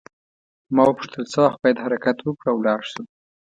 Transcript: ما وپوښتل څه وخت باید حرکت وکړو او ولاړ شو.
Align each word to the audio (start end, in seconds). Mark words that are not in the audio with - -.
ما 0.75 0.83
وپوښتل 0.87 1.23
څه 1.31 1.37
وخت 1.43 1.57
باید 1.63 1.83
حرکت 1.83 2.17
وکړو 2.21 2.49
او 2.51 2.57
ولاړ 2.59 2.79
شو. 2.89 3.01